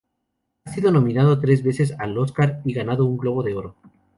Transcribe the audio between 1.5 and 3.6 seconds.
veces al Oscar y ha ganado un Globo de